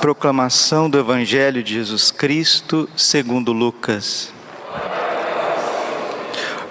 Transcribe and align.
Proclamação 0.00 0.90
do 0.90 0.98
Evangelho 0.98 1.62
de 1.62 1.74
Jesus 1.74 2.10
Cristo, 2.10 2.88
segundo 2.96 3.52
Lucas. 3.52 4.32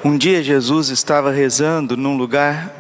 Um 0.03 0.17
dia 0.17 0.43
Jesus 0.43 0.89
estava 0.89 1.31
rezando 1.31 1.97
num 1.97 2.15
lugar 2.15 2.71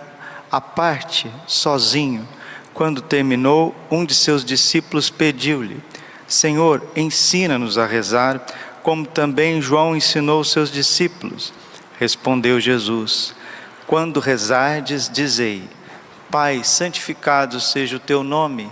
à 0.51 0.61
parte, 0.61 1.29
sozinho. 1.47 2.27
Quando 2.73 3.01
terminou, 3.01 3.75
um 3.89 4.05
de 4.05 4.13
seus 4.13 4.45
discípulos 4.45 5.09
pediu-lhe: 5.09 5.81
Senhor, 6.27 6.81
ensina-nos 6.95 7.77
a 7.77 7.85
rezar, 7.85 8.45
como 8.83 9.05
também 9.05 9.61
João 9.61 9.95
ensinou 9.95 10.43
seus 10.43 10.71
discípulos. 10.71 11.51
Respondeu 11.99 12.59
Jesus: 12.61 13.35
Quando 13.87 14.19
rezardes, 14.19 15.09
dizei: 15.11 15.63
Pai, 16.29 16.63
santificado 16.63 17.59
seja 17.59 17.97
o 17.97 17.99
teu 17.99 18.23
nome 18.23 18.71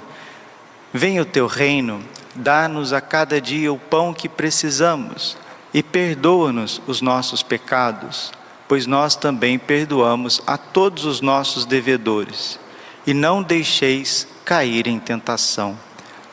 Venha 0.95 1.23
o 1.23 1.25
teu 1.25 1.47
reino, 1.47 2.03
dá-nos 2.35 2.93
a 2.93 3.01
cada 3.01 3.41
dia 3.41 3.73
o 3.73 3.79
pão 3.79 4.13
que 4.13 4.29
precisamos 4.29 5.35
e 5.73 5.81
perdoa-nos 5.81 6.79
os 6.85 7.01
nossos 7.01 7.41
pecados, 7.41 8.31
pois 8.67 8.85
nós 8.85 9.15
também 9.15 9.57
perdoamos 9.57 10.39
a 10.45 10.55
todos 10.55 11.03
os 11.05 11.19
nossos 11.19 11.65
devedores. 11.65 12.59
E 13.07 13.13
não 13.13 13.41
deixeis 13.41 14.27
cair 14.45 14.85
em 14.87 14.99
tentação. 14.99 15.75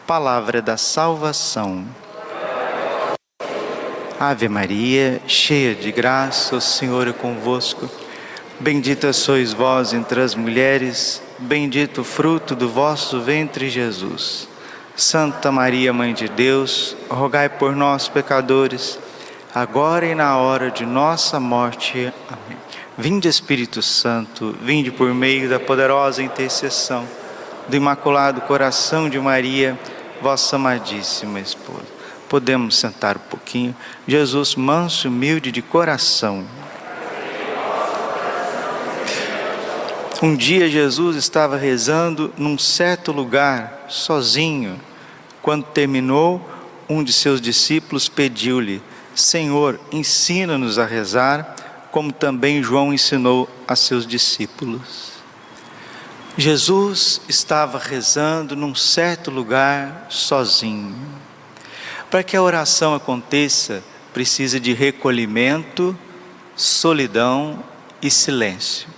Palavra 0.06 0.61
da 0.61 0.77
salvação. 0.77 1.86
Ave 4.20 4.47
Maria, 4.47 5.22
cheia 5.27 5.74
de 5.74 5.91
graça, 5.91 6.55
o 6.55 6.61
Senhor 6.61 7.08
é 7.08 7.12
convosco. 7.14 7.88
Bendita 8.61 9.11
sois 9.14 9.55
vós 9.55 9.95
entre 9.95 10.20
as 10.20 10.34
mulheres, 10.34 11.22
bendito 11.38 12.02
o 12.02 12.05
fruto 12.05 12.55
do 12.55 12.69
vosso 12.69 13.22
ventre, 13.22 13.70
Jesus. 13.70 14.49
Santa 15.00 15.50
Maria, 15.50 15.95
Mãe 15.95 16.12
de 16.12 16.28
Deus, 16.28 16.95
rogai 17.08 17.48
por 17.48 17.74
nós, 17.74 18.06
pecadores, 18.06 18.98
agora 19.55 20.05
e 20.05 20.14
na 20.14 20.36
hora 20.36 20.70
de 20.70 20.84
nossa 20.84 21.41
morte. 21.41 22.12
Amém. 22.28 22.58
Vinde, 22.98 23.27
Espírito 23.27 23.80
Santo, 23.80 24.55
vinde 24.60 24.91
por 24.91 25.14
meio 25.14 25.48
da 25.48 25.58
poderosa 25.58 26.22
intercessão 26.22 27.08
do 27.66 27.75
Imaculado 27.75 28.42
Coração 28.42 29.08
de 29.08 29.19
Maria, 29.19 29.78
vossa 30.20 30.56
amadíssima 30.56 31.41
esposa. 31.41 31.86
Podemos 32.28 32.77
sentar 32.77 33.16
um 33.16 33.20
pouquinho. 33.20 33.75
Jesus, 34.06 34.55
manso 34.55 35.06
e 35.06 35.08
humilde 35.08 35.50
de 35.50 35.62
coração. 35.62 36.44
Um 40.22 40.36
dia 40.36 40.69
Jesus 40.69 41.16
estava 41.16 41.56
rezando 41.56 42.30
num 42.36 42.58
certo 42.58 43.12
lugar, 43.12 43.86
sozinho 43.88 44.78
quando 45.42 45.64
terminou, 45.64 46.46
um 46.88 47.02
de 47.05 47.12
seus 47.12 47.41
discípulos 47.41 48.08
pediu-lhe: 48.08 48.83
Senhor, 49.14 49.80
ensina-nos 49.92 50.78
a 50.78 50.84
rezar, 50.84 51.56
como 51.91 52.12
também 52.12 52.62
João 52.62 52.92
ensinou 52.92 53.48
a 53.66 53.74
seus 53.74 54.06
discípulos. 54.06 55.10
Jesus 56.36 57.20
estava 57.28 57.78
rezando 57.78 58.55
num 58.56 58.74
certo 58.74 59.30
lugar 59.30 60.06
sozinho. 60.08 60.94
Para 62.10 62.22
que 62.22 62.36
a 62.36 62.42
oração 62.42 62.94
aconteça, 62.94 63.82
precisa 64.12 64.58
de 64.58 64.72
recolhimento, 64.72 65.97
solidão 66.56 67.62
e 68.00 68.10
silêncio. 68.10 68.88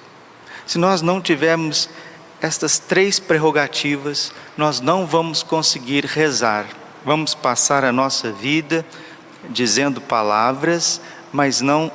Se 0.66 0.78
nós 0.78 1.02
não 1.02 1.20
tivermos 1.20 1.88
estas 2.42 2.80
três 2.80 3.20
prerrogativas, 3.20 4.32
nós 4.56 4.80
não 4.80 5.06
vamos 5.06 5.44
conseguir 5.44 6.04
rezar. 6.04 6.66
Vamos 7.04 7.36
passar 7.36 7.84
a 7.84 7.92
nossa 7.92 8.32
vida 8.32 8.84
dizendo 9.48 10.00
palavras, 10.00 11.00
mas 11.32 11.60
não 11.60 11.90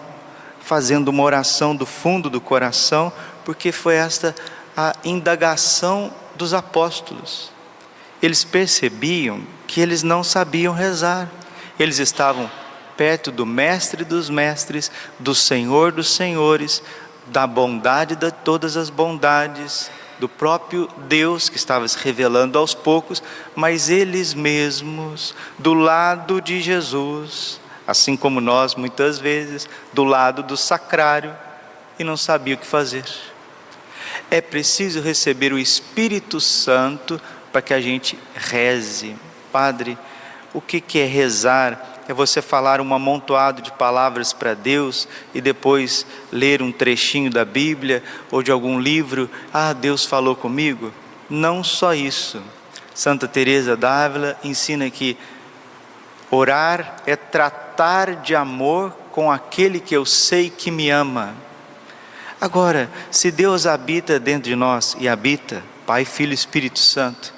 fazendo 0.61 1.09
uma 1.09 1.23
oração 1.23 1.75
do 1.75 1.85
fundo 1.85 2.29
do 2.29 2.39
coração, 2.39 3.11
porque 3.43 3.73
foi 3.73 3.95
esta 3.95 4.33
a 4.75 4.95
indagação 5.03 6.13
dos 6.35 6.53
apóstolos. 6.53 7.51
Eles 8.21 8.45
percebiam 8.45 9.41
que 9.67 9.81
eles 9.81 10.01
não 10.01 10.23
sabiam 10.23 10.73
rezar. 10.73 11.29
Eles 11.77 11.99
estavam 11.99 12.49
perto 12.95 13.33
do 13.33 13.45
mestre 13.45 14.05
dos 14.05 14.29
mestres, 14.29 14.89
do 15.19 15.35
Senhor 15.35 15.91
dos 15.91 16.15
senhores, 16.15 16.81
da 17.27 17.45
bondade 17.45 18.15
de 18.15 18.31
todas 18.31 18.77
as 18.77 18.89
bondades, 18.89 19.91
do 20.19 20.27
próprio 20.27 20.89
Deus 21.07 21.49
que 21.49 21.57
estava 21.57 21.87
se 21.87 21.97
revelando 21.97 22.57
aos 22.57 22.73
poucos, 22.73 23.21
mas 23.55 23.89
eles 23.89 24.33
mesmos, 24.33 25.35
do 25.57 25.73
lado 25.73 26.41
de 26.41 26.61
Jesus, 26.61 27.59
assim 27.85 28.17
como 28.17 28.41
nós 28.41 28.75
muitas 28.75 29.19
vezes, 29.19 29.67
do 29.93 30.03
lado 30.03 30.43
do 30.43 30.57
sacrário, 30.57 31.35
e 31.99 32.03
não 32.03 32.17
sabia 32.17 32.55
o 32.55 32.57
que 32.57 32.67
fazer. 32.67 33.05
É 34.29 34.41
preciso 34.41 35.01
receber 35.01 35.53
o 35.53 35.59
Espírito 35.59 36.39
Santo 36.39 37.19
para 37.51 37.61
que 37.61 37.73
a 37.73 37.81
gente 37.81 38.17
reze. 38.35 39.15
Padre, 39.51 39.97
o 40.53 40.61
que 40.61 40.99
é 40.99 41.05
rezar? 41.05 41.96
É 42.07 42.13
você 42.13 42.41
falar 42.41 42.79
um 42.79 42.93
amontoado 42.93 43.61
de 43.61 43.71
palavras 43.71 44.31
para 44.33 44.53
Deus 44.53 45.07
e 45.33 45.41
depois 45.41 46.05
ler 46.31 46.61
um 46.61 46.71
trechinho 46.71 47.29
da 47.29 47.43
Bíblia 47.43 48.03
ou 48.31 48.41
de 48.41 48.51
algum 48.51 48.79
livro, 48.79 49.29
ah, 49.53 49.73
Deus 49.73 50.05
falou 50.05 50.35
comigo. 50.35 50.93
Não 51.29 51.63
só 51.63 51.93
isso. 51.93 52.41
Santa 52.93 53.27
Teresa 53.27 53.75
d'Ávila 53.75 54.37
ensina 54.43 54.89
que 54.89 55.17
orar 56.31 56.97
é 57.05 57.15
tratar 57.15 58.15
de 58.15 58.35
amor 58.35 58.91
com 59.11 59.31
aquele 59.31 59.79
que 59.79 59.95
eu 59.95 60.05
sei 60.05 60.49
que 60.49 60.71
me 60.71 60.89
ama. 60.89 61.35
Agora, 62.39 62.89
se 63.11 63.31
Deus 63.31 63.65
habita 63.65 64.19
dentro 64.19 64.49
de 64.49 64.55
nós 64.55 64.95
e 64.99 65.09
habita, 65.09 65.63
Pai, 65.85 66.05
Filho 66.05 66.31
e 66.31 66.35
Espírito 66.35 66.79
Santo, 66.79 67.33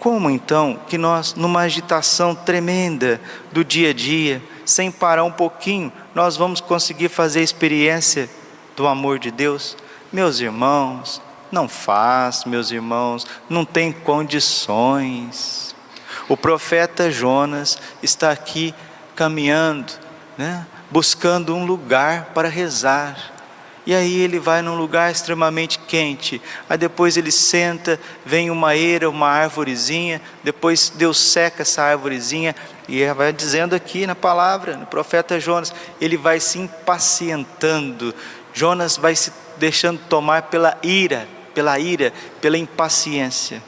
como 0.00 0.30
então 0.30 0.80
que 0.88 0.96
nós, 0.96 1.34
numa 1.34 1.60
agitação 1.60 2.34
tremenda 2.34 3.20
do 3.52 3.62
dia 3.62 3.90
a 3.90 3.92
dia, 3.92 4.42
sem 4.64 4.90
parar 4.90 5.24
um 5.24 5.30
pouquinho, 5.30 5.92
nós 6.14 6.38
vamos 6.38 6.58
conseguir 6.58 7.10
fazer 7.10 7.40
a 7.40 7.44
experiência 7.44 8.28
do 8.74 8.88
amor 8.88 9.18
de 9.18 9.30
Deus? 9.30 9.76
Meus 10.10 10.40
irmãos, 10.40 11.20
não 11.52 11.68
faz, 11.68 12.46
meus 12.46 12.70
irmãos, 12.70 13.26
não 13.48 13.62
tem 13.62 13.92
condições. 13.92 15.76
O 16.30 16.36
profeta 16.36 17.10
Jonas 17.10 17.78
está 18.02 18.30
aqui 18.30 18.74
caminhando, 19.14 19.92
né, 20.38 20.66
buscando 20.90 21.54
um 21.54 21.66
lugar 21.66 22.30
para 22.32 22.48
rezar. 22.48 23.32
E 23.86 23.94
aí 23.94 24.20
ele 24.20 24.38
vai 24.38 24.60
num 24.60 24.76
lugar 24.76 25.10
extremamente 25.10 25.78
quente. 25.78 26.40
Aí 26.68 26.76
depois 26.76 27.16
ele 27.16 27.30
senta, 27.30 27.98
vem 28.24 28.50
uma 28.50 28.76
eira, 28.76 29.08
uma 29.08 29.28
árvorezinha, 29.28 30.20
depois 30.44 30.92
Deus 30.94 31.18
seca 31.18 31.62
essa 31.62 31.82
árvorezinha 31.82 32.54
e 32.88 33.06
vai 33.14 33.32
dizendo 33.32 33.74
aqui 33.74 34.06
na 34.06 34.14
palavra, 34.14 34.76
no 34.76 34.84
profeta 34.84 35.38
Jonas, 35.38 35.72
ele 36.00 36.16
vai 36.16 36.40
se 36.40 36.58
impacientando. 36.58 38.14
Jonas 38.52 38.96
vai 38.96 39.14
se 39.14 39.32
deixando 39.56 40.00
tomar 40.08 40.42
pela 40.42 40.76
ira, 40.82 41.26
pela 41.54 41.78
ira, 41.78 42.12
pela 42.40 42.58
impaciência. 42.58 43.62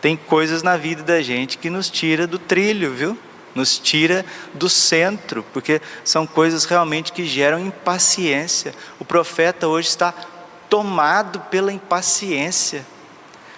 Tem 0.00 0.16
coisas 0.16 0.62
na 0.62 0.76
vida 0.76 1.02
da 1.02 1.22
gente 1.22 1.58
que 1.58 1.70
nos 1.70 1.88
tira 1.88 2.26
do 2.26 2.38
trilho, 2.38 2.92
viu? 2.92 3.18
Nos 3.56 3.78
tira 3.78 4.24
do 4.54 4.68
centro, 4.68 5.44
porque 5.52 5.80
são 6.04 6.26
coisas 6.26 6.66
realmente 6.66 7.10
que 7.10 7.24
geram 7.24 7.58
impaciência. 7.58 8.74
O 9.00 9.04
profeta 9.04 9.66
hoje 9.66 9.88
está 9.88 10.12
tomado 10.68 11.40
pela 11.40 11.72
impaciência. 11.72 12.86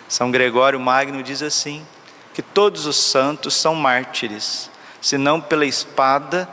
São 0.09 0.31
Gregório 0.31 0.79
Magno 0.79 1.23
diz 1.23 1.43
assim: 1.43 1.85
que 2.33 2.41
todos 2.41 2.87
os 2.87 2.97
santos 2.97 3.55
são 3.55 3.75
mártires, 3.75 4.71
se 5.03 5.19
não 5.19 5.41
pela 5.41 5.67
espada, 5.67 6.49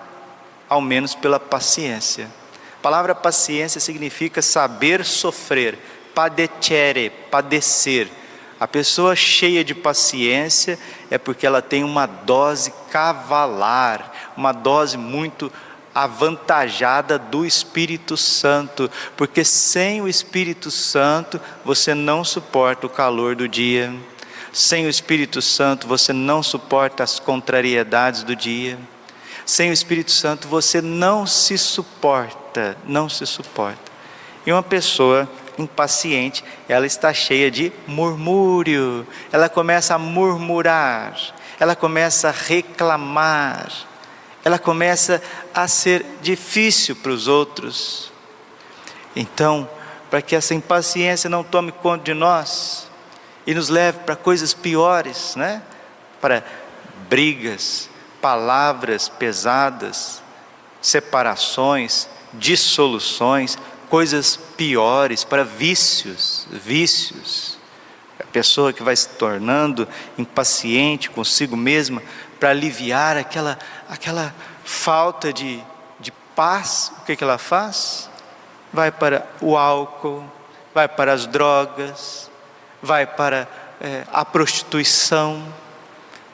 ao 0.67 0.81
menos 0.81 1.13
pela 1.13 1.39
paciência. 1.39 2.27
A 2.79 2.81
palavra 2.81 3.13
paciência 3.13 3.79
significa 3.79 4.41
saber 4.41 5.05
sofrer, 5.05 5.77
padecere, 6.15 7.11
padecer 7.29 8.09
a 8.59 8.67
pessoa 8.67 9.15
cheia 9.15 9.63
de 9.63 9.75
paciência 9.75 10.79
é 11.11 11.17
porque 11.17 11.45
ela 11.45 11.61
tem 11.61 11.83
uma 11.83 12.05
dose 12.05 12.73
cavalar, 12.89 14.31
uma 14.37 14.53
dose 14.53 14.97
muito 14.97 15.51
avantajada 15.93 17.17
do 17.17 17.45
Espírito 17.45 18.17
Santo, 18.17 18.89
porque 19.15 19.43
sem 19.43 20.01
o 20.01 20.07
Espírito 20.07 20.71
Santo 20.71 21.39
você 21.63 21.93
não 21.93 22.23
suporta 22.23 22.85
o 22.87 22.89
calor 22.89 23.35
do 23.35 23.47
dia. 23.47 23.93
Sem 24.53 24.85
o 24.85 24.89
Espírito 24.89 25.41
Santo 25.41 25.85
você 25.85 26.13
não 26.13 26.41
suporta 26.41 27.03
as 27.03 27.19
contrariedades 27.19 28.23
do 28.23 28.35
dia. 28.35 28.79
Sem 29.45 29.69
o 29.69 29.73
Espírito 29.73 30.11
Santo 30.11 30.47
você 30.47 30.81
não 30.81 31.27
se 31.27 31.57
suporta, 31.57 32.77
não 32.85 33.09
se 33.09 33.25
suporta. 33.25 33.91
E 34.45 34.51
uma 34.51 34.63
pessoa 34.63 35.29
impaciente, 35.57 36.43
ela 36.67 36.85
está 36.85 37.13
cheia 37.13 37.49
de 37.49 37.71
murmúrio, 37.87 39.07
ela 39.31 39.49
começa 39.49 39.95
a 39.95 39.97
murmurar, 39.97 41.15
ela 41.59 41.75
começa 41.75 42.29
a 42.29 42.31
reclamar, 42.31 43.71
ela 44.43 44.59
começa 44.59 45.21
a 45.53 45.67
ser 45.67 46.05
difícil 46.21 46.95
para 46.95 47.11
os 47.11 47.27
outros. 47.27 48.11
Então, 49.15 49.67
para 50.09 50.21
que 50.21 50.35
essa 50.35 50.53
impaciência 50.53 51.29
não 51.29 51.43
tome 51.43 51.71
conta 51.71 52.03
de 52.03 52.13
nós 52.13 52.87
e 53.47 53.53
nos 53.53 53.69
leve 53.69 53.99
para 53.99 54.15
coisas 54.15 54.53
piores, 54.53 55.35
né? 55.35 55.61
Para 56.21 56.43
brigas, 57.09 57.89
palavras 58.21 59.07
pesadas, 59.07 60.21
separações, 60.81 62.07
dissoluções, 62.33 63.57
coisas 63.89 64.37
piores, 64.57 65.23
para 65.23 65.43
vícios, 65.43 66.47
vícios. 66.51 67.57
A 68.19 68.23
pessoa 68.25 68.73
que 68.73 68.83
vai 68.83 68.95
se 68.95 69.09
tornando 69.09 69.87
impaciente 70.17 71.09
consigo 71.09 71.55
mesma 71.55 72.01
para 72.39 72.49
aliviar 72.49 73.17
aquela, 73.17 73.57
aquela 73.89 74.33
falta 74.63 75.31
de, 75.31 75.61
de 75.99 76.11
paz, 76.35 76.91
o 76.99 77.05
que, 77.05 77.15
que 77.15 77.23
ela 77.23 77.37
faz? 77.37 78.09
Vai 78.73 78.91
para 78.91 79.25
o 79.41 79.57
álcool, 79.57 80.23
vai 80.73 80.87
para 80.87 81.13
as 81.13 81.25
drogas, 81.25 82.29
vai 82.81 83.05
para 83.05 83.47
é, 83.79 84.03
a 84.11 84.25
prostituição, 84.25 85.43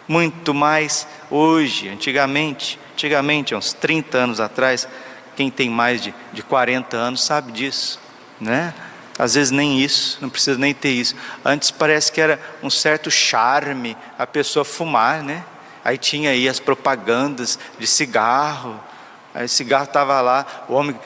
muito 0.08 0.54
mais 0.54 1.08
hoje, 1.30 1.88
antigamente, 1.88 2.80
antigamente, 2.94 3.56
uns 3.56 3.74
30 3.74 4.18
anos 4.18 4.40
atrás, 4.40 4.88
quem 5.36 5.50
tem 5.50 5.70
mais 5.70 6.02
de, 6.02 6.14
de 6.34 6.44
40 6.44 6.96
anos 6.98 7.24
sabe 7.24 7.52
disso, 7.52 8.00
né? 8.40 8.74
Às 9.18 9.36
vezes 9.36 9.52
nem 9.52 9.80
isso, 9.80 10.18
não 10.22 10.30
precisa 10.30 10.58
nem 10.58 10.74
ter 10.74 10.90
isso. 10.90 11.16
Antes 11.46 11.70
parece 11.70 12.12
que 12.12 12.20
era 12.20 12.40
um 12.64 12.70
certo 12.70 13.12
charme 13.12 13.96
a 14.18 14.26
pessoa 14.26 14.66
fumar, 14.66 15.22
né? 15.22 15.44
Aí 15.84 15.98
tinha 15.98 16.32
aí 16.32 16.48
as 16.48 16.60
propagandas 16.60 17.60
de 17.78 17.86
cigarro. 17.86 18.80
Aí 19.34 19.46
o 19.46 19.50
cigarro 19.50 19.86
estava 19.86 20.20
lá, 20.22 20.46
o 20.68 20.74
homem 20.74 21.00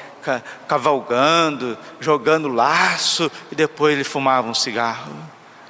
cavalgando, 0.67 1.77
jogando 1.99 2.47
laço, 2.47 3.31
e 3.51 3.55
depois 3.55 3.93
ele 3.93 4.03
fumava 4.03 4.47
um 4.47 4.55
cigarro. 4.55 5.13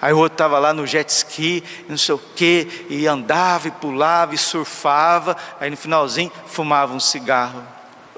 Aí 0.02 0.14
o 0.14 0.18
outro 0.18 0.36
estava 0.36 0.60
lá 0.60 0.72
no 0.72 0.86
jet 0.86 1.10
ski, 1.10 1.64
não 1.90 1.98
sei 1.98 2.16
o 2.16 2.22
quê, 2.36 2.86
e 2.90 3.08
andava 3.08 3.68
e 3.68 3.72
pulava 3.72 4.36
e 4.36 4.38
surfava, 4.38 5.36
aí 5.60 5.70
no 5.70 5.78
finalzinho 5.78 6.32
fumava 6.46 6.94
um 6.94 7.00
cigarro 7.00 7.64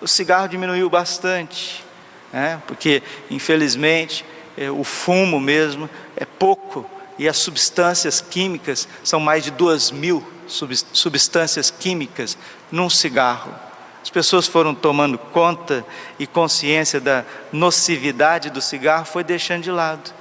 o 0.01 0.07
cigarro 0.07 0.47
diminuiu 0.47 0.89
bastante, 0.89 1.83
né? 2.31 2.61
porque 2.67 3.01
infelizmente 3.29 4.23
é, 4.55 4.69
o 4.69 4.83
fumo 4.83 5.39
mesmo 5.39 5.89
é 6.15 6.25
pouco 6.25 6.89
e 7.17 7.27
as 7.27 7.37
substâncias 7.37 8.21
químicas 8.21 8.87
são 9.03 9.19
mais 9.19 9.43
de 9.43 9.51
duas 9.51 9.91
mil 9.91 10.25
substâncias 10.47 11.69
químicas 11.69 12.37
num 12.71 12.89
cigarro. 12.89 13.53
As 14.01 14.09
pessoas 14.09 14.47
foram 14.47 14.73
tomando 14.73 15.17
conta 15.17 15.85
e 16.17 16.25
consciência 16.25 17.01
da 17.01 17.25
nocividade 17.51 18.49
do 18.49 18.61
cigarro, 18.61 19.05
foi 19.05 19.23
deixando 19.23 19.63
de 19.63 19.71
lado. 19.71 20.13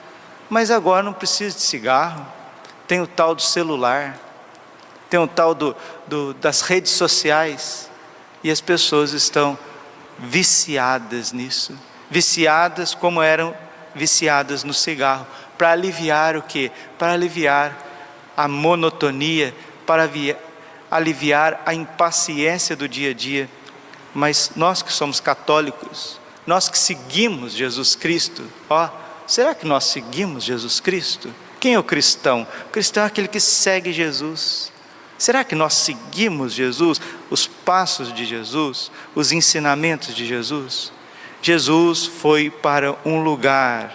Mas 0.50 0.70
agora 0.70 1.02
não 1.02 1.12
precisa 1.12 1.54
de 1.54 1.62
cigarro, 1.62 2.26
tem 2.88 3.00
o 3.00 3.06
tal 3.06 3.34
do 3.34 3.42
celular, 3.42 4.18
tem 5.08 5.20
o 5.20 5.28
tal 5.28 5.54
do, 5.54 5.76
do 6.06 6.34
das 6.34 6.62
redes 6.62 6.92
sociais, 6.92 7.88
e 8.42 8.50
as 8.50 8.60
pessoas 8.60 9.12
estão 9.12 9.58
viciadas 10.18 11.32
nisso, 11.32 11.78
viciadas 12.10 12.94
como 12.94 13.22
eram 13.22 13.54
viciadas 13.94 14.62
no 14.62 14.74
cigarro, 14.74 15.26
para 15.56 15.72
aliviar 15.72 16.36
o 16.36 16.42
que? 16.42 16.70
Para 16.98 17.12
aliviar 17.12 17.76
a 18.36 18.46
monotonia, 18.46 19.54
para 19.86 20.08
aliviar 20.90 21.62
a 21.64 21.72
impaciência 21.72 22.76
do 22.76 22.88
dia 22.88 23.10
a 23.10 23.14
dia. 23.14 23.48
Mas 24.14 24.52
nós 24.54 24.82
que 24.82 24.92
somos 24.92 25.20
católicos, 25.20 26.20
nós 26.46 26.68
que 26.68 26.78
seguimos 26.78 27.52
Jesus 27.52 27.94
Cristo, 27.94 28.44
ó, 28.68 28.88
será 29.26 29.54
que 29.54 29.66
nós 29.66 29.84
seguimos 29.84 30.44
Jesus 30.44 30.78
Cristo? 30.80 31.32
Quem 31.58 31.74
é 31.74 31.78
o 31.78 31.84
cristão? 31.84 32.46
O 32.66 32.70
cristão 32.70 33.02
é 33.02 33.06
aquele 33.06 33.28
que 33.28 33.40
segue 33.40 33.92
Jesus. 33.92 34.70
Será 35.18 35.42
que 35.44 35.54
nós 35.54 35.74
seguimos 35.74 36.52
Jesus, 36.52 37.00
os 37.30 37.46
passos 37.46 38.12
de 38.12 38.24
Jesus, 38.24 38.90
os 39.14 39.32
ensinamentos 39.32 40.14
de 40.14 40.26
Jesus? 40.26 40.92
Jesus 41.40 42.04
foi 42.04 42.50
para 42.50 42.96
um 43.04 43.22
lugar, 43.22 43.94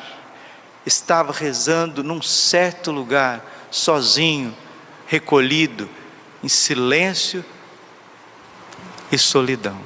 estava 0.85 1.31
rezando 1.31 2.03
num 2.03 2.21
certo 2.21 2.91
lugar, 2.91 3.45
sozinho, 3.69 4.55
recolhido, 5.05 5.87
em 6.43 6.47
silêncio 6.47 7.45
e 9.11 9.17
solidão. 9.17 9.77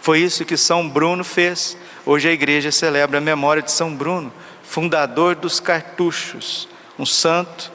Foi 0.00 0.20
isso 0.20 0.44
que 0.44 0.56
São 0.56 0.88
Bruno 0.88 1.24
fez. 1.24 1.76
Hoje 2.04 2.28
a 2.28 2.32
igreja 2.32 2.70
celebra 2.70 3.18
a 3.18 3.20
memória 3.20 3.62
de 3.62 3.72
São 3.72 3.94
Bruno, 3.94 4.32
fundador 4.62 5.34
dos 5.34 5.58
cartuchos, 5.58 6.68
um 6.98 7.06
santo 7.06 7.72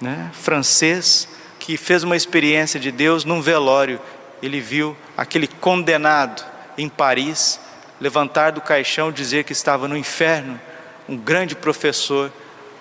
né, 0.00 0.30
francês 0.32 1.28
que 1.68 1.76
fez 1.76 2.02
uma 2.02 2.16
experiência 2.16 2.80
de 2.80 2.90
Deus 2.90 3.26
num 3.26 3.42
velório. 3.42 4.00
Ele 4.42 4.58
viu 4.58 4.96
aquele 5.14 5.46
condenado 5.46 6.42
em 6.78 6.88
Paris 6.88 7.60
levantar 8.00 8.52
do 8.52 8.62
caixão, 8.62 9.12
dizer 9.12 9.44
que 9.44 9.52
estava 9.52 9.86
no 9.86 9.94
inferno. 9.94 10.58
Um 11.06 11.14
grande 11.14 11.54
professor 11.54 12.32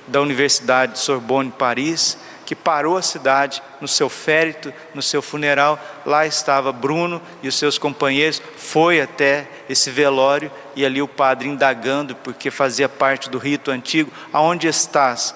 da 0.07 0.22
Universidade 0.22 0.94
de 0.94 1.00
Sorbonne, 1.00 1.51
Paris, 1.51 2.18
que 2.45 2.56
parou 2.56 2.95
a 2.95 3.01
cidade 3.01 3.62
no 3.81 3.89
seu 3.89 4.07
férito, 4.07 4.74
no 4.95 5.01
seu 5.01 5.22
funeral. 5.22 5.78
Lá 6.06 6.25
estava 6.25 6.72
Bruno 6.72 7.22
e 7.44 7.50
os 7.50 7.56
seus 7.56 7.78
companheiros. 7.78 8.42
Foi 8.56 9.01
até 9.01 9.50
esse 9.68 9.92
velório 9.92 10.50
e 10.78 10.86
ali 10.86 11.01
o 11.01 11.10
padre 11.10 11.50
indagando, 11.50 12.16
porque 12.16 12.50
fazia 12.50 12.88
parte 12.88 13.30
do 13.30 13.38
rito 13.38 13.69
antigo: 13.69 14.13
Aonde 14.31 14.66
estás? 14.66 15.36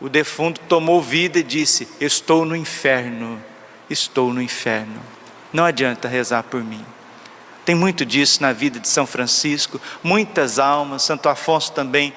O 0.00 0.08
defunto 0.08 0.60
tomou 0.68 1.00
vida 1.00 1.38
e 1.38 1.42
disse: 1.42 1.88
Estou 2.00 2.44
no 2.44 2.54
inferno, 2.54 3.42
estou 3.88 4.32
no 4.32 4.42
inferno. 4.42 5.00
Não 5.52 5.64
adianta 5.64 6.08
rezar 6.08 6.42
por 6.42 6.62
mim. 6.62 6.84
Tem 7.64 7.74
muito 7.74 8.04
disso 8.04 8.42
na 8.42 8.52
vida 8.52 8.78
de 8.78 8.88
São 8.88 9.06
Francisco, 9.06 9.80
muitas 10.02 10.58
almas. 10.58 11.02
Santo 11.02 11.28
Afonso 11.28 11.72
também, 11.72 12.12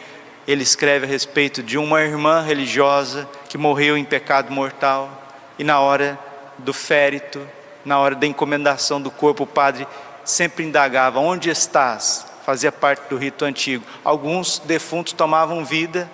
ele 0.47 0.61
escreve 0.61 1.05
a 1.05 1.09
respeito 1.09 1.63
de 1.63 1.77
uma 1.77 2.01
irmã 2.01 2.41
religiosa 2.41 3.27
que 3.47 3.57
morreu 3.57 3.97
em 3.97 4.03
pecado 4.03 4.51
mortal 4.51 5.27
e 5.57 5.63
na 5.63 5.79
hora 5.79 6.19
do 6.57 6.73
férito, 6.73 7.41
na 7.85 7.97
hora 7.97 8.13
da 8.13 8.27
encomendação 8.27 9.01
do 9.01 9.09
corpo, 9.09 9.43
o 9.43 9.47
padre 9.47 9.87
sempre 10.25 10.65
indagava: 10.65 11.19
Onde 11.19 11.49
estás? 11.49 12.25
Fazia 12.45 12.71
parte 12.71 13.07
do 13.09 13.17
rito 13.17 13.45
antigo. 13.45 13.85
Alguns 14.03 14.59
defuntos 14.59 15.13
tomavam 15.13 15.63
vida 15.63 16.09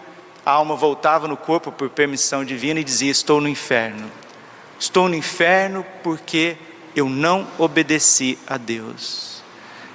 a 0.46 0.52
alma 0.52 0.76
voltava 0.76 1.28
no 1.28 1.36
corpo 1.36 1.72
por 1.72 1.90
permissão 1.90 2.46
divina 2.46 2.80
e 2.80 2.84
dizia: 2.84 3.12
Estou 3.12 3.42
no 3.42 3.50
inferno. 3.50 4.12
Estou 4.80 5.10
no 5.10 5.16
inferno 5.16 5.86
porque 6.04 6.58
eu 6.96 7.10
não 7.10 7.48
obedeci 7.58 8.38
a 8.46 8.58
Deus. 8.58 9.44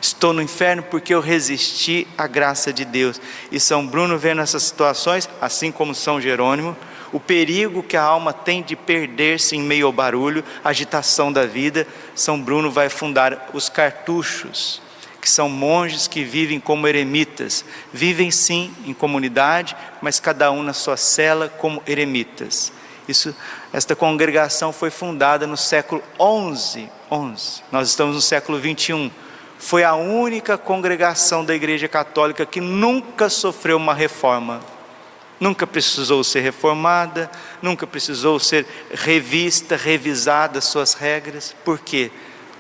Estou 0.00 0.33
no 0.33 0.40
inferno 0.40 0.83
porque 0.83 1.14
eu 1.14 1.21
resisti 1.21 2.09
à 2.16 2.26
graça 2.26 2.73
de 2.73 2.85
Deus. 2.85 3.21
E 3.52 3.61
São 3.61 3.87
Bruno 3.87 4.19
vendo 4.19 4.40
essas 4.40 4.62
situações, 4.62 5.28
assim 5.40 5.71
como 5.71 5.95
São 5.95 6.21
Jerônimo, 6.21 6.76
o 7.12 7.21
perigo 7.21 7.83
que 7.83 7.97
a 7.97 8.02
alma 8.02 8.33
tem 8.33 8.62
de 8.62 8.75
perder-se 8.75 9.57
em 9.57 9.62
meio 9.62 9.87
ao 9.87 9.92
barulho, 9.92 10.42
agitação 10.64 11.33
da 11.33 11.45
vida, 11.45 11.87
São 12.14 12.40
Bruno 12.40 12.71
vai 12.71 12.88
fundar 12.88 13.50
os 13.52 13.69
cartuchos, 13.69 14.80
que 15.20 15.28
são 15.28 15.48
monges 15.48 16.08
que 16.08 16.24
vivem 16.24 16.58
como 16.58 16.88
eremitas. 16.88 17.64
Vivem 17.92 18.30
sim 18.30 18.74
em 18.86 18.94
comunidade, 18.94 19.76
mas 20.00 20.18
cada 20.18 20.50
um 20.50 20.62
na 20.62 20.72
sua 20.72 20.96
cela 20.96 21.48
como 21.48 21.82
eremitas. 21.86 22.72
Isso, 23.06 23.34
esta 23.72 23.96
congregação 23.96 24.72
foi 24.72 24.90
fundada 24.90 25.46
no 25.46 25.56
século 25.56 26.02
11, 26.18 26.88
11. 27.10 27.62
Nós 27.70 27.88
estamos 27.88 28.14
no 28.14 28.22
século 28.22 28.58
21. 28.58 29.10
Foi 29.58 29.84
a 29.84 29.94
única 29.94 30.56
congregação 30.56 31.44
da 31.44 31.54
Igreja 31.54 31.88
Católica 31.88 32.46
que 32.46 32.60
nunca 32.60 33.28
sofreu 33.28 33.76
uma 33.76 33.92
reforma. 33.92 34.60
Nunca 35.38 35.66
precisou 35.66 36.22
ser 36.22 36.40
reformada, 36.40 37.30
nunca 37.60 37.86
precisou 37.86 38.38
ser 38.38 38.66
revista, 38.92 39.76
revisada 39.76 40.60
suas 40.60 40.94
regras. 40.94 41.54
Por 41.64 41.78
quê? 41.78 42.10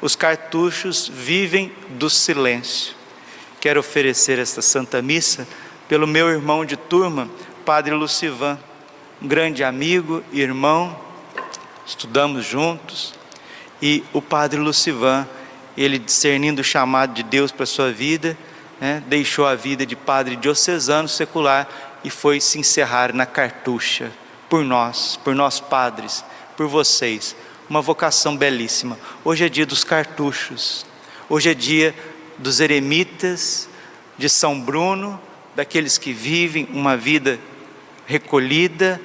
Os 0.00 0.16
cartuchos 0.16 1.10
vivem 1.12 1.72
do 1.90 2.08
silêncio. 2.08 2.94
Quero 3.60 3.80
oferecer 3.80 4.38
esta 4.38 4.62
Santa 4.62 5.02
Missa 5.02 5.46
pelo 5.88 6.06
meu 6.06 6.28
irmão 6.28 6.64
de 6.64 6.76
turma, 6.76 7.28
Padre 7.64 7.94
Lucivan, 7.94 8.58
um 9.20 9.28
grande 9.28 9.62
amigo 9.62 10.22
irmão, 10.32 10.98
estudamos 11.86 12.46
juntos, 12.46 13.12
e 13.82 14.02
o 14.12 14.22
Padre 14.22 14.58
Lucivan, 14.58 15.28
ele 15.76 15.98
discernindo 15.98 16.60
o 16.60 16.64
chamado 16.64 17.12
de 17.12 17.22
Deus 17.22 17.52
para 17.52 17.66
sua 17.66 17.92
vida, 17.92 18.36
né, 18.80 19.02
deixou 19.06 19.46
a 19.46 19.54
vida 19.54 19.84
de 19.84 19.94
padre 19.94 20.36
diocesano 20.36 21.08
secular 21.08 21.68
e 22.02 22.08
foi 22.08 22.40
se 22.40 22.58
encerrar 22.58 23.14
na 23.14 23.26
cartucha, 23.26 24.10
por 24.48 24.64
nós, 24.64 25.18
por 25.22 25.34
nós 25.34 25.60
padres, 25.60 26.24
por 26.56 26.66
vocês. 26.66 27.36
Uma 27.70 27.80
vocação 27.80 28.36
belíssima. 28.36 28.98
Hoje 29.24 29.44
é 29.44 29.48
dia 29.48 29.64
dos 29.64 29.84
cartuchos, 29.84 30.84
hoje 31.28 31.50
é 31.50 31.54
dia 31.54 31.94
dos 32.36 32.58
eremitas 32.58 33.68
de 34.18 34.28
São 34.28 34.60
Bruno, 34.60 35.20
daqueles 35.54 35.96
que 35.96 36.12
vivem 36.12 36.66
uma 36.72 36.96
vida 36.96 37.38
recolhida 38.08 39.00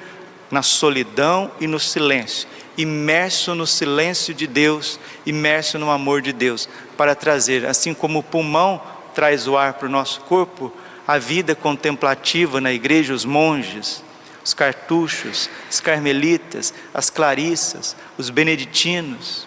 na 0.50 0.62
solidão 0.62 1.48
e 1.60 1.68
no 1.68 1.78
silêncio, 1.78 2.48
imerso 2.76 3.54
no 3.54 3.68
silêncio 3.68 4.34
de 4.34 4.48
Deus, 4.48 4.98
imerso 5.24 5.78
no 5.78 5.88
amor 5.88 6.20
de 6.20 6.32
Deus, 6.32 6.68
para 6.96 7.14
trazer, 7.14 7.66
assim 7.66 7.94
como 7.94 8.18
o 8.18 8.24
pulmão 8.24 8.82
traz 9.14 9.46
o 9.46 9.56
ar 9.56 9.74
para 9.74 9.86
o 9.86 9.92
nosso 9.92 10.22
corpo, 10.22 10.72
a 11.06 11.18
vida 11.18 11.54
contemplativa 11.54 12.60
na 12.60 12.72
igreja, 12.72 13.14
os 13.14 13.24
monges, 13.24 14.02
os 14.46 14.54
cartuchos, 14.54 15.50
os 15.68 15.80
carmelitas, 15.80 16.72
as 16.94 17.10
clarissas, 17.10 17.96
os 18.16 18.30
beneditinos, 18.30 19.44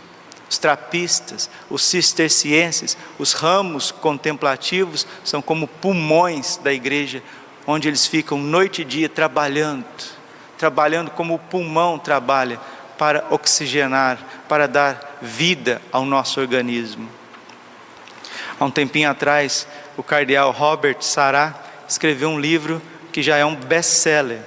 os 0.50 0.58
trapistas, 0.58 1.50
os 1.70 1.86
cistercienses, 1.86 2.98
os 3.18 3.32
ramos 3.32 3.92
contemplativos 3.92 5.08
são 5.24 5.42
como 5.42 5.70
pulmões 5.70 6.58
da 6.58 6.74
igreja, 6.74 7.24
onde 7.66 7.88
eles 7.88 8.06
ficam 8.06 8.38
noite 8.40 8.82
e 8.82 8.86
dia 8.86 9.08
trabalhando, 9.08 9.86
trabalhando 10.58 11.12
como 11.12 11.36
o 11.36 11.40
pulmão 11.40 11.98
trabalha 11.98 12.60
para 12.98 13.26
oxigenar, 13.30 14.20
para 14.50 14.68
dar 14.68 15.18
vida 15.22 15.82
ao 15.94 16.04
nosso 16.04 16.42
organismo. 16.42 17.10
Há 18.60 18.66
um 18.66 18.72
tempinho 18.72 19.10
atrás, 19.10 19.66
o 19.96 20.04
cardeal 20.04 20.52
Robert 20.52 20.98
Sará 21.00 21.56
escreveu 21.88 22.28
um 22.28 22.40
livro 22.40 22.82
que 23.14 23.24
já 23.24 23.38
é 23.38 23.46
um 23.46 23.56
best-seller, 23.56 24.42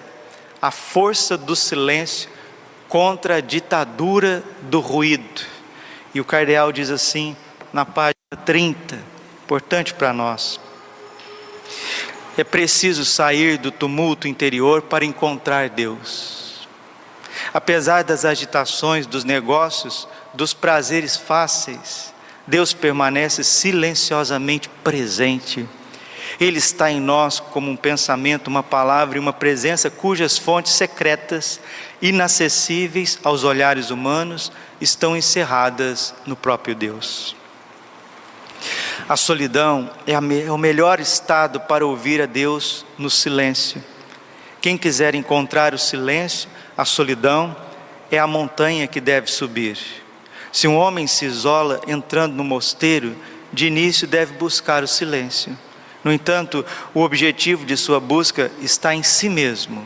A 0.62 0.70
Força 0.70 1.36
do 1.36 1.56
Silêncio 1.56 2.30
contra 2.88 3.36
a 3.36 3.40
Ditadura 3.40 4.44
do 4.62 4.78
Ruído. 4.78 5.42
E 6.14 6.20
o 6.20 6.24
cardeal 6.24 6.70
diz 6.70 6.88
assim, 6.88 7.36
na 7.72 7.84
página 7.84 8.14
30, 8.44 8.96
importante 9.44 9.92
para 9.92 10.12
nós. 10.12 10.60
É 12.38 12.44
preciso 12.44 13.04
sair 13.04 13.58
do 13.58 13.72
tumulto 13.72 14.28
interior 14.28 14.82
para 14.82 15.04
encontrar 15.04 15.68
Deus. 15.68 16.68
Apesar 17.52 18.04
das 18.04 18.24
agitações 18.24 19.04
dos 19.04 19.24
negócios, 19.24 20.06
dos 20.32 20.54
prazeres 20.54 21.16
fáceis, 21.16 22.14
Deus 22.46 22.72
permanece 22.72 23.42
silenciosamente 23.42 24.68
presente. 24.82 25.68
Ele 26.42 26.58
está 26.58 26.90
em 26.90 26.98
nós 26.98 27.38
como 27.38 27.70
um 27.70 27.76
pensamento, 27.76 28.48
uma 28.48 28.64
palavra 28.64 29.16
e 29.16 29.20
uma 29.20 29.32
presença 29.32 29.88
cujas 29.88 30.36
fontes 30.36 30.72
secretas, 30.72 31.60
inacessíveis 32.00 33.16
aos 33.22 33.44
olhares 33.44 33.90
humanos, 33.90 34.50
estão 34.80 35.16
encerradas 35.16 36.12
no 36.26 36.34
próprio 36.34 36.74
Deus. 36.74 37.36
A 39.08 39.16
solidão 39.16 39.88
é, 40.04 40.14
é 40.14 40.50
o 40.50 40.58
melhor 40.58 40.98
estado 40.98 41.60
para 41.60 41.86
ouvir 41.86 42.20
a 42.20 42.26
Deus 42.26 42.84
no 42.98 43.08
silêncio. 43.08 43.80
Quem 44.60 44.76
quiser 44.76 45.14
encontrar 45.14 45.72
o 45.72 45.78
silêncio, 45.78 46.50
a 46.76 46.84
solidão, 46.84 47.56
é 48.10 48.18
a 48.18 48.26
montanha 48.26 48.88
que 48.88 49.00
deve 49.00 49.30
subir. 49.30 49.78
Se 50.50 50.66
um 50.66 50.76
homem 50.76 51.06
se 51.06 51.24
isola 51.24 51.80
entrando 51.86 52.34
no 52.34 52.42
mosteiro, 52.42 53.16
de 53.52 53.68
início 53.68 54.08
deve 54.08 54.34
buscar 54.34 54.82
o 54.82 54.88
silêncio. 54.88 55.56
No 56.04 56.12
entanto, 56.12 56.64
o 56.92 57.00
objetivo 57.00 57.64
de 57.64 57.76
sua 57.76 58.00
busca 58.00 58.50
está 58.60 58.94
em 58.94 59.02
si 59.02 59.28
mesmo. 59.28 59.84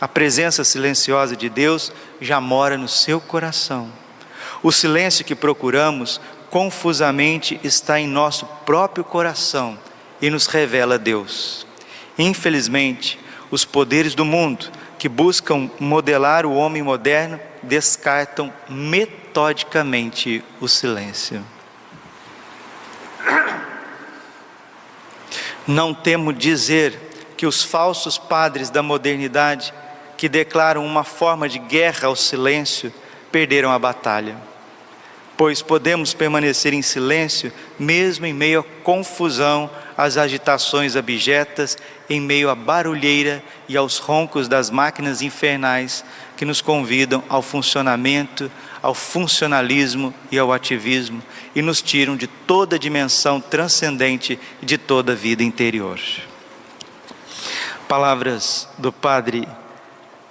A 0.00 0.08
presença 0.08 0.64
silenciosa 0.64 1.36
de 1.36 1.48
Deus 1.48 1.92
já 2.20 2.40
mora 2.40 2.76
no 2.76 2.88
seu 2.88 3.20
coração. 3.20 3.90
O 4.62 4.70
silêncio 4.70 5.24
que 5.24 5.34
procuramos 5.34 6.20
confusamente 6.50 7.60
está 7.62 7.98
em 8.00 8.06
nosso 8.06 8.44
próprio 8.66 9.04
coração 9.04 9.78
e 10.20 10.28
nos 10.28 10.46
revela 10.46 10.98
Deus. 10.98 11.66
Infelizmente, 12.18 13.18
os 13.50 13.64
poderes 13.64 14.14
do 14.14 14.24
mundo 14.24 14.70
que 14.98 15.08
buscam 15.08 15.70
modelar 15.78 16.44
o 16.44 16.54
homem 16.54 16.82
moderno 16.82 17.40
descartam 17.62 18.52
metodicamente 18.68 20.44
o 20.60 20.68
silêncio. 20.68 21.42
Não 25.70 25.94
temo 25.94 26.32
dizer 26.32 26.98
que 27.36 27.46
os 27.46 27.62
falsos 27.62 28.18
padres 28.18 28.70
da 28.70 28.82
modernidade, 28.82 29.72
que 30.16 30.28
declaram 30.28 30.84
uma 30.84 31.04
forma 31.04 31.48
de 31.48 31.60
guerra 31.60 32.08
ao 32.08 32.16
silêncio, 32.16 32.92
perderam 33.30 33.70
a 33.70 33.78
batalha. 33.78 34.36
Pois 35.36 35.62
podemos 35.62 36.12
permanecer 36.12 36.74
em 36.74 36.82
silêncio, 36.82 37.52
mesmo 37.78 38.26
em 38.26 38.32
meio 38.32 38.60
à 38.60 38.82
confusão, 38.82 39.70
às 40.00 40.16
agitações 40.16 40.96
abjetas, 40.96 41.76
em 42.08 42.18
meio 42.18 42.48
à 42.48 42.54
barulheira 42.54 43.44
e 43.68 43.76
aos 43.76 43.98
roncos 43.98 44.48
das 44.48 44.70
máquinas 44.70 45.20
infernais 45.20 46.02
que 46.38 46.46
nos 46.46 46.62
convidam 46.62 47.22
ao 47.28 47.42
funcionamento, 47.42 48.50
ao 48.82 48.94
funcionalismo 48.94 50.14
e 50.32 50.38
ao 50.38 50.54
ativismo 50.54 51.22
e 51.54 51.60
nos 51.60 51.82
tiram 51.82 52.16
de 52.16 52.26
toda 52.26 52.76
a 52.76 52.78
dimensão 52.78 53.42
transcendente 53.42 54.40
de 54.62 54.78
toda 54.78 55.12
a 55.12 55.14
vida 55.14 55.42
interior. 55.42 56.00
Palavras 57.86 58.70
do 58.78 58.90
padre 58.90 59.46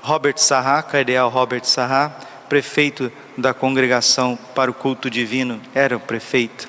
Robert 0.01 0.39
Sarra, 0.39 0.81
cardeal 0.81 1.29
Robert 1.29 1.65
Sarra, 1.65 2.09
prefeito 2.49 3.11
da 3.37 3.53
congregação 3.53 4.35
para 4.55 4.71
o 4.71 4.73
culto 4.73 5.11
divino, 5.11 5.61
era 5.75 5.95
o 5.95 5.99
prefeito, 5.99 6.67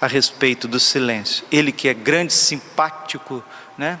a 0.00 0.06
respeito 0.06 0.68
do 0.68 0.78
silêncio. 0.78 1.44
Ele 1.50 1.72
que 1.72 1.88
é 1.88 1.94
grande 1.94 2.32
simpático, 2.32 3.42
né? 3.76 3.98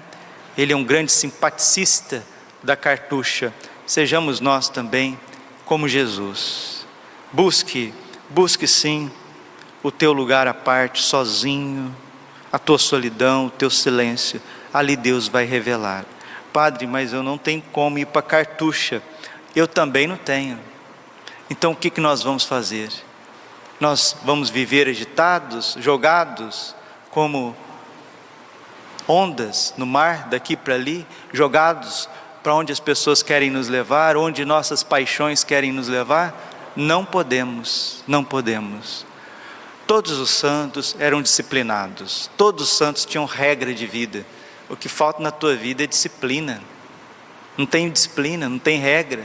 Ele 0.56 0.72
é 0.72 0.76
um 0.76 0.84
grande 0.84 1.12
simpaticista 1.12 2.24
da 2.62 2.76
cartucha. 2.76 3.52
Sejamos 3.86 4.40
nós 4.40 4.68
também 4.68 5.18
como 5.64 5.88
Jesus. 5.88 6.86
Busque, 7.32 7.92
busque 8.28 8.66
sim 8.66 9.10
o 9.82 9.90
teu 9.90 10.12
lugar 10.12 10.48
à 10.48 10.54
parte, 10.54 11.02
sozinho, 11.02 11.94
a 12.52 12.58
tua 12.58 12.78
solidão, 12.78 13.46
o 13.46 13.50
teu 13.50 13.70
silêncio. 13.70 14.40
Ali 14.72 14.96
Deus 14.96 15.28
vai 15.28 15.44
revelar. 15.44 16.04
Padre, 16.52 16.86
mas 16.86 17.12
eu 17.12 17.22
não 17.22 17.38
tenho 17.38 17.62
como 17.72 17.98
ir 17.98 18.06
para 18.06 18.22
cartucha. 18.22 19.02
Eu 19.54 19.68
também 19.68 20.06
não 20.06 20.16
tenho. 20.16 20.58
Então 21.50 21.72
o 21.72 21.76
que, 21.76 21.90
que 21.90 22.00
nós 22.00 22.22
vamos 22.22 22.44
fazer? 22.44 22.90
Nós 23.80 24.16
vamos 24.24 24.50
viver 24.50 24.88
agitados, 24.88 25.76
jogados, 25.80 26.74
como 27.10 27.56
ondas 29.06 29.72
no 29.76 29.86
mar, 29.86 30.28
daqui 30.28 30.56
para 30.56 30.74
ali, 30.74 31.06
jogados 31.32 32.08
para 32.42 32.54
onde 32.54 32.72
as 32.72 32.80
pessoas 32.80 33.22
querem 33.22 33.50
nos 33.50 33.68
levar, 33.68 34.16
onde 34.16 34.44
nossas 34.44 34.82
paixões 34.82 35.44
querem 35.44 35.72
nos 35.72 35.88
levar? 35.88 36.34
Não 36.74 37.04
podemos, 37.04 38.02
não 38.06 38.24
podemos. 38.24 39.06
Todos 39.86 40.18
os 40.18 40.30
santos 40.30 40.94
eram 40.98 41.22
disciplinados, 41.22 42.30
todos 42.36 42.70
os 42.70 42.76
santos 42.76 43.04
tinham 43.04 43.24
regra 43.24 43.72
de 43.72 43.86
vida. 43.86 44.24
O 44.68 44.76
que 44.76 44.88
falta 44.88 45.22
na 45.22 45.30
tua 45.30 45.56
vida 45.56 45.84
é 45.84 45.86
disciplina. 45.86 46.60
Não 47.56 47.64
tem 47.64 47.90
disciplina, 47.90 48.48
não 48.48 48.58
tem 48.58 48.78
regra. 48.78 49.24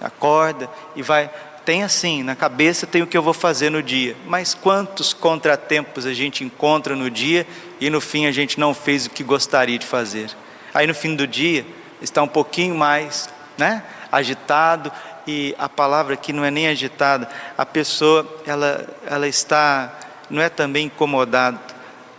Acorda 0.00 0.68
e 0.94 1.02
vai 1.02 1.30
tem 1.66 1.82
assim, 1.82 2.22
na 2.22 2.36
cabeça 2.36 2.86
tem 2.86 3.02
o 3.02 3.08
que 3.08 3.18
eu 3.18 3.22
vou 3.22 3.34
fazer 3.34 3.70
no 3.70 3.82
dia, 3.82 4.16
mas 4.24 4.54
quantos 4.54 5.12
contratempos 5.12 6.06
a 6.06 6.14
gente 6.14 6.44
encontra 6.44 6.94
no 6.94 7.10
dia 7.10 7.44
e 7.80 7.90
no 7.90 8.00
fim 8.00 8.26
a 8.26 8.30
gente 8.30 8.58
não 8.60 8.72
fez 8.72 9.06
o 9.06 9.10
que 9.10 9.24
gostaria 9.24 9.76
de 9.76 9.84
fazer. 9.84 10.30
Aí 10.72 10.86
no 10.86 10.94
fim 10.94 11.16
do 11.16 11.26
dia 11.26 11.66
está 12.00 12.22
um 12.22 12.28
pouquinho 12.28 12.76
mais, 12.76 13.28
né, 13.58 13.82
agitado 14.12 14.92
e 15.26 15.56
a 15.58 15.68
palavra 15.68 16.14
aqui 16.14 16.32
não 16.32 16.44
é 16.44 16.52
nem 16.52 16.68
agitada, 16.68 17.28
a 17.58 17.66
pessoa 17.66 18.24
ela 18.46 18.86
ela 19.04 19.26
está 19.26 19.92
não 20.30 20.40
é 20.40 20.48
também 20.48 20.86
incomodado. 20.86 21.58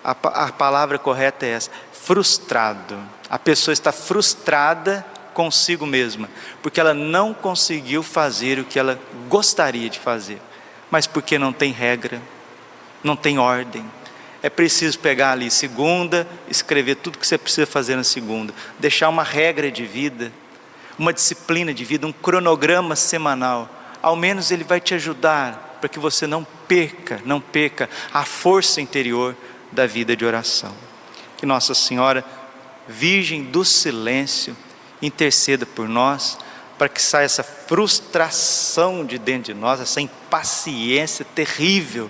A, 0.04 0.12
a 0.12 0.52
palavra 0.52 1.00
correta 1.00 1.46
é 1.46 1.52
essa, 1.52 1.72
frustrado. 1.94 3.00
A 3.30 3.40
pessoa 3.40 3.72
está 3.72 3.94
frustrada 3.94 5.06
consigo 5.38 5.86
mesma, 5.86 6.28
porque 6.64 6.80
ela 6.80 6.96
não 6.96 7.32
conseguiu 7.32 8.02
fazer 8.02 8.58
o 8.58 8.66
que 8.66 8.80
ela 8.80 9.00
gostaria 9.30 9.88
de 9.88 10.00
fazer, 10.00 10.42
mas 10.90 11.06
porque 11.06 11.38
não 11.38 11.54
tem 11.54 11.72
regra, 11.72 12.20
não 13.04 13.16
tem 13.16 13.38
ordem. 13.38 13.86
É 14.42 14.50
preciso 14.50 14.98
pegar 14.98 15.34
ali 15.34 15.52
segunda, 15.52 16.28
escrever 16.50 16.96
tudo 16.96 17.20
que 17.20 17.28
você 17.28 17.38
precisa 17.38 17.68
fazer 17.68 17.96
na 17.96 18.04
segunda, 18.04 18.52
deixar 18.80 19.10
uma 19.10 19.22
regra 19.22 19.70
de 19.70 19.86
vida, 19.86 20.34
uma 20.98 21.14
disciplina 21.14 21.72
de 21.72 21.86
vida, 21.86 22.08
um 22.08 22.12
cronograma 22.12 22.96
semanal. 22.96 23.70
Ao 24.02 24.16
menos 24.16 24.50
ele 24.50 24.64
vai 24.64 24.82
te 24.82 24.96
ajudar 24.96 25.78
para 25.80 25.88
que 25.88 26.00
você 26.00 26.26
não 26.26 26.44
perca, 26.68 27.22
não 27.24 27.40
perca 27.40 27.88
a 28.12 28.26
força 28.26 28.82
interior 28.82 29.36
da 29.72 29.86
vida 29.86 30.16
de 30.16 30.26
oração. 30.26 30.74
Que 31.38 31.46
Nossa 31.46 31.76
Senhora, 31.76 32.26
Virgem 32.88 33.44
do 33.44 33.64
Silêncio, 33.64 34.58
interceda 35.02 35.66
por 35.66 35.88
nós, 35.88 36.38
para 36.78 36.90
que 36.90 37.02
saia 37.02 37.26
essa 37.26 37.44
frustração 37.44 39.06
de 39.06 39.18
dentro 39.18 39.54
de 39.54 39.60
nós, 39.60 39.82
essa 39.82 40.00
impaciência 40.00 41.26
terrível 41.36 42.10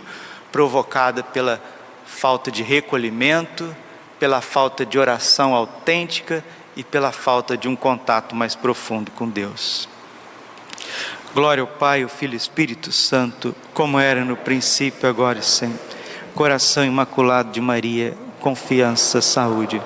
provocada 0.52 1.24
pela 1.24 1.62
falta 2.06 2.52
de 2.52 2.64
recolhimento, 2.64 3.76
pela 4.20 4.42
falta 4.42 4.86
de 4.86 4.98
oração 4.98 5.54
autêntica 5.54 6.44
e 6.76 6.84
pela 6.84 7.12
falta 7.12 7.56
de 7.56 7.68
um 7.68 7.76
contato 7.76 8.36
mais 8.36 8.56
profundo 8.56 9.12
com 9.12 9.30
Deus. 9.30 9.88
Glória 11.34 11.62
ao 11.62 11.68
Pai, 11.68 12.04
ao 12.04 12.10
Filho 12.10 12.34
e 12.34 12.38
Espírito 12.38 12.92
Santo, 12.92 13.56
como 13.74 14.00
era 14.00 14.26
no 14.26 14.36
princípio, 14.36 15.08
agora 15.08 15.40
e 15.40 15.44
sempre. 15.44 15.80
Coração 16.34 16.84
imaculado 16.84 17.52
de 17.52 17.62
Maria, 17.62 18.18
confiança, 18.40 19.22
saúde. 19.22 19.82